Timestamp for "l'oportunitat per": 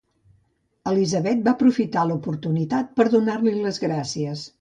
2.11-3.07